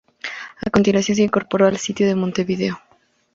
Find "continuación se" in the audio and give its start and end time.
0.71-1.21